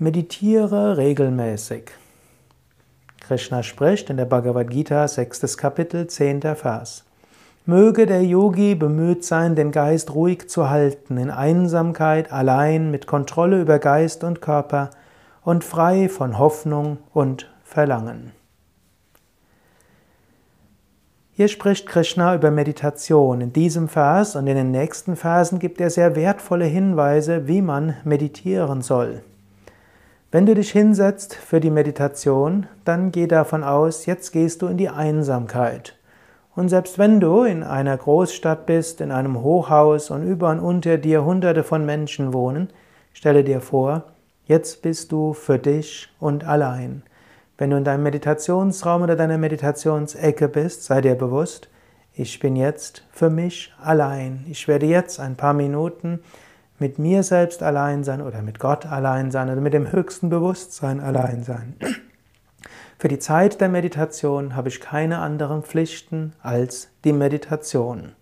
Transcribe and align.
Meditiere 0.00 0.96
regelmäßig. 0.96 1.90
Krishna 3.20 3.64
spricht 3.64 4.10
in 4.10 4.16
der 4.16 4.26
Bhagavad 4.26 4.70
Gita, 4.70 5.08
sechstes 5.08 5.58
Kapitel, 5.58 6.06
zehnter 6.06 6.54
Vers. 6.54 7.04
Möge 7.66 8.06
der 8.06 8.22
Yogi 8.22 8.76
bemüht 8.76 9.24
sein, 9.24 9.56
den 9.56 9.72
Geist 9.72 10.14
ruhig 10.14 10.48
zu 10.48 10.70
halten, 10.70 11.16
in 11.16 11.32
Einsamkeit, 11.32 12.30
allein, 12.30 12.92
mit 12.92 13.08
Kontrolle 13.08 13.60
über 13.60 13.80
Geist 13.80 14.22
und 14.22 14.40
Körper 14.40 14.90
und 15.42 15.64
frei 15.64 16.08
von 16.08 16.38
Hoffnung 16.38 16.98
und 17.12 17.50
Verlangen. 17.64 18.30
Hier 21.32 21.48
spricht 21.48 21.88
Krishna 21.88 22.36
über 22.36 22.52
Meditation. 22.52 23.40
In 23.40 23.52
diesem 23.52 23.88
Vers 23.88 24.36
und 24.36 24.46
in 24.46 24.54
den 24.54 24.70
nächsten 24.70 25.16
Versen 25.16 25.58
gibt 25.58 25.80
er 25.80 25.90
sehr 25.90 26.14
wertvolle 26.14 26.66
Hinweise, 26.66 27.48
wie 27.48 27.62
man 27.62 27.96
meditieren 28.04 28.80
soll. 28.80 29.24
Wenn 30.30 30.44
du 30.44 30.54
dich 30.54 30.72
hinsetzt 30.72 31.34
für 31.34 31.58
die 31.58 31.70
Meditation, 31.70 32.66
dann 32.84 33.12
geh 33.12 33.26
davon 33.26 33.64
aus, 33.64 34.04
jetzt 34.04 34.30
gehst 34.30 34.60
du 34.60 34.66
in 34.66 34.76
die 34.76 34.90
Einsamkeit. 34.90 35.96
Und 36.54 36.68
selbst 36.68 36.98
wenn 36.98 37.18
du 37.18 37.44
in 37.44 37.62
einer 37.62 37.96
Großstadt 37.96 38.66
bist, 38.66 39.00
in 39.00 39.10
einem 39.10 39.40
Hochhaus 39.40 40.10
und 40.10 40.26
über 40.26 40.50
und 40.50 40.60
unter 40.60 40.98
dir 40.98 41.24
hunderte 41.24 41.64
von 41.64 41.86
Menschen 41.86 42.34
wohnen, 42.34 42.68
stelle 43.14 43.42
dir 43.42 43.62
vor, 43.62 44.02
jetzt 44.44 44.82
bist 44.82 45.12
du 45.12 45.32
für 45.32 45.58
dich 45.58 46.10
und 46.20 46.44
allein. 46.44 47.04
Wenn 47.56 47.70
du 47.70 47.78
in 47.78 47.84
deinem 47.84 48.02
Meditationsraum 48.02 49.00
oder 49.00 49.16
deiner 49.16 49.38
Meditationsecke 49.38 50.48
bist, 50.48 50.84
sei 50.84 51.00
dir 51.00 51.14
bewusst, 51.14 51.70
ich 52.12 52.38
bin 52.38 52.54
jetzt 52.54 53.06
für 53.12 53.30
mich 53.30 53.72
allein. 53.82 54.44
Ich 54.46 54.68
werde 54.68 54.84
jetzt 54.84 55.20
ein 55.20 55.36
paar 55.36 55.54
Minuten 55.54 56.20
mit 56.78 56.98
mir 56.98 57.22
selbst 57.22 57.62
allein 57.62 58.04
sein 58.04 58.22
oder 58.22 58.42
mit 58.42 58.58
Gott 58.58 58.86
allein 58.86 59.30
sein 59.30 59.50
oder 59.50 59.60
mit 59.60 59.74
dem 59.74 59.92
höchsten 59.92 60.28
Bewusstsein 60.28 61.00
allein 61.00 61.42
sein. 61.42 61.74
Für 62.98 63.08
die 63.08 63.18
Zeit 63.18 63.60
der 63.60 63.68
Meditation 63.68 64.56
habe 64.56 64.68
ich 64.68 64.80
keine 64.80 65.18
anderen 65.18 65.62
Pflichten 65.62 66.32
als 66.42 66.88
die 67.04 67.12
Meditation. 67.12 68.12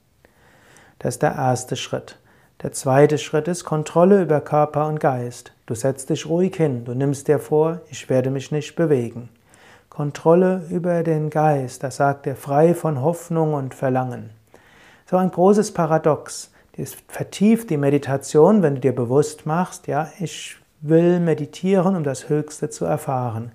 Das 0.98 1.14
ist 1.14 1.22
der 1.22 1.34
erste 1.34 1.76
Schritt. 1.76 2.18
Der 2.62 2.72
zweite 2.72 3.18
Schritt 3.18 3.48
ist 3.48 3.64
Kontrolle 3.64 4.22
über 4.22 4.40
Körper 4.40 4.86
und 4.86 4.98
Geist. 4.98 5.52
Du 5.66 5.74
setzt 5.74 6.10
dich 6.10 6.26
ruhig 6.26 6.56
hin, 6.56 6.84
du 6.84 6.94
nimmst 6.94 7.28
dir 7.28 7.38
vor, 7.38 7.80
ich 7.91 8.08
werde 8.08 8.30
mich 8.30 8.50
nicht 8.50 8.76
bewegen. 8.76 9.28
Kontrolle 9.91 10.62
über 10.70 11.02
den 11.02 11.30
Geist, 11.30 11.82
das 11.82 11.96
sagt 11.96 12.26
er 12.26 12.36
frei 12.36 12.74
von 12.74 13.00
Hoffnung 13.00 13.54
und 13.54 13.74
Verlangen. 13.74 14.30
So 15.06 15.16
ein 15.16 15.30
großes 15.30 15.72
Paradox. 15.72 16.50
Es 16.78 16.94
vertieft 17.08 17.70
die 17.70 17.78
Meditation, 17.78 18.62
wenn 18.62 18.74
du 18.74 18.80
dir 18.82 18.94
bewusst 18.94 19.46
machst, 19.46 19.86
ja, 19.86 20.10
ich 20.20 20.56
will 20.82 21.20
meditieren, 21.20 21.96
um 21.96 22.05
das 22.05 22.28
Höchste 22.28 22.69
zu 22.69 22.84
erfahren. 22.84 23.52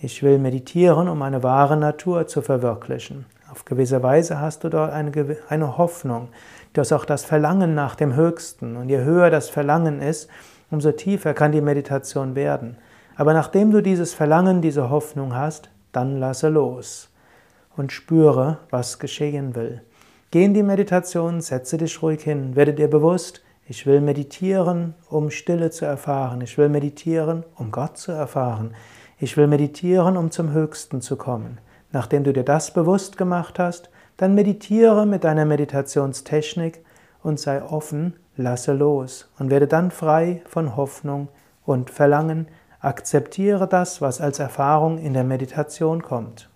Ich 0.00 0.24
will 0.24 0.38
meditieren, 0.38 1.08
um 1.08 1.22
eine 1.22 1.44
wahre 1.44 1.76
Natur 1.76 2.26
zu 2.26 2.42
verwirklichen. 2.42 3.26
Auf 3.50 3.64
gewisse 3.64 4.02
Weise 4.02 4.40
hast 4.40 4.64
du 4.64 4.70
dort 4.70 4.92
eine, 4.92 5.36
eine 5.48 5.78
Hoffnung. 5.78 6.28
Du 6.72 6.80
hast 6.80 6.92
auch 6.92 7.04
das 7.04 7.24
Verlangen 7.24 7.74
nach 7.74 7.94
dem 7.94 8.16
Höchsten. 8.16 8.76
Und 8.76 8.88
je 8.88 8.98
höher 8.98 9.30
das 9.30 9.48
Verlangen 9.48 10.02
ist, 10.02 10.28
umso 10.70 10.90
tiefer 10.90 11.34
kann 11.34 11.52
die 11.52 11.60
Meditation 11.60 12.34
werden. 12.34 12.76
Aber 13.16 13.34
nachdem 13.34 13.70
du 13.70 13.82
dieses 13.82 14.14
Verlangen, 14.14 14.62
diese 14.62 14.90
Hoffnung 14.90 15.34
hast, 15.34 15.70
dann 15.92 16.18
lasse 16.18 16.48
los 16.48 17.08
und 17.76 17.92
spüre, 17.92 18.58
was 18.70 18.98
geschehen 18.98 19.54
will. 19.54 19.82
Geh 20.30 20.44
in 20.44 20.52
die 20.52 20.62
Meditation, 20.62 21.40
setze 21.40 21.78
dich 21.78 22.02
ruhig 22.02 22.22
hin, 22.22 22.54
werde 22.54 22.74
dir 22.74 22.88
bewusst, 22.88 23.42
ich 23.66 23.86
will 23.86 24.02
meditieren, 24.02 24.94
um 25.08 25.30
Stille 25.30 25.70
zu 25.70 25.86
erfahren. 25.86 26.42
Ich 26.42 26.58
will 26.58 26.68
meditieren, 26.68 27.44
um 27.56 27.70
Gott 27.70 27.96
zu 27.96 28.12
erfahren. 28.12 28.74
Ich 29.18 29.38
will 29.38 29.46
meditieren, 29.46 30.18
um 30.18 30.30
zum 30.30 30.52
Höchsten 30.52 31.00
zu 31.00 31.16
kommen. 31.16 31.58
Nachdem 31.92 32.24
du 32.24 32.34
dir 32.34 32.44
das 32.44 32.74
bewusst 32.74 33.16
gemacht 33.16 33.58
hast, 33.58 33.88
dann 34.18 34.34
meditiere 34.34 35.06
mit 35.06 35.24
deiner 35.24 35.46
Meditationstechnik 35.46 36.84
und 37.22 37.40
sei 37.40 37.62
offen, 37.62 38.14
lasse 38.36 38.74
los 38.74 39.30
und 39.38 39.48
werde 39.50 39.66
dann 39.66 39.90
frei 39.90 40.42
von 40.46 40.76
Hoffnung 40.76 41.28
und 41.64 41.88
Verlangen. 41.88 42.48
Akzeptiere 42.80 43.66
das, 43.66 44.02
was 44.02 44.20
als 44.20 44.40
Erfahrung 44.40 44.98
in 44.98 45.14
der 45.14 45.24
Meditation 45.24 46.02
kommt. 46.02 46.50